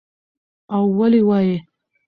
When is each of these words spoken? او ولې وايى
او 0.75 0.83
ولې 0.97 1.21
وايى 1.27 1.57